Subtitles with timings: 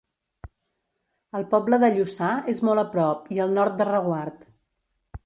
[1.39, 4.49] El poble de Lluçà és molt a prop i al nord de Reguard.